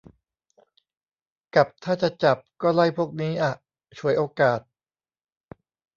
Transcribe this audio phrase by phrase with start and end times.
[1.55, 3.53] กับถ้าจะจับก็ไล่พวกนี้อะ
[3.97, 4.59] ฉวยโอกาส